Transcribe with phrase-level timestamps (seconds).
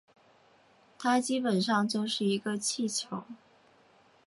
[0.97, 3.23] 它基本上就是一个气球